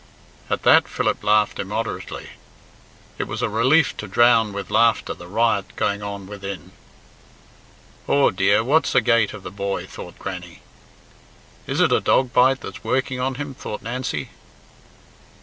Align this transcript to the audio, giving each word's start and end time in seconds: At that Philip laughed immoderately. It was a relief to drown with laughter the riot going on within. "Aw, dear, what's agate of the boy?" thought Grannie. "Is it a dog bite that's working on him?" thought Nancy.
At 0.49 0.63
that 0.63 0.87
Philip 0.87 1.23
laughed 1.23 1.59
immoderately. 1.59 2.31
It 3.19 3.25
was 3.25 3.43
a 3.43 3.49
relief 3.49 3.95
to 3.97 4.07
drown 4.07 4.51
with 4.51 4.71
laughter 4.71 5.13
the 5.13 5.27
riot 5.27 5.75
going 5.75 6.01
on 6.01 6.25
within. 6.25 6.71
"Aw, 8.07 8.31
dear, 8.31 8.63
what's 8.63 8.95
agate 8.95 9.31
of 9.33 9.43
the 9.43 9.51
boy?" 9.51 9.85
thought 9.85 10.17
Grannie. 10.17 10.63
"Is 11.67 11.79
it 11.79 11.91
a 11.91 11.99
dog 12.01 12.33
bite 12.33 12.61
that's 12.61 12.83
working 12.83 13.19
on 13.19 13.35
him?" 13.35 13.53
thought 13.53 13.83
Nancy. 13.83 14.29